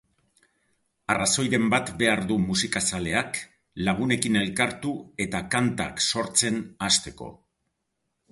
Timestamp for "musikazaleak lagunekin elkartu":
2.45-4.93